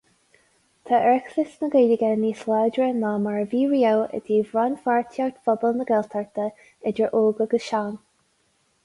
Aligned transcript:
Tá 0.89 0.93
Oireachtas 0.99 1.51
na 1.63 1.67
Gaeilge 1.73 2.07
níos 2.21 2.41
láidre 2.51 2.87
ná 3.01 3.11
mar 3.25 3.35
a 3.41 3.43
bhí 3.51 3.61
riamh 3.73 4.01
i 4.07 4.21
dtaobh 4.29 4.55
rann-pháirtíocht 4.57 5.37
phobal 5.51 5.77
na 5.83 5.87
Gaeltachta, 5.93 6.49
idir 6.93 7.15
óg 7.21 7.45
agus 7.47 7.69
sean. 7.75 7.95